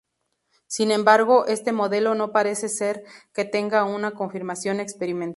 [0.65, 3.03] Sin embargo, este modelo no parece ser
[3.35, 5.29] que tenga aún confirmación experimental.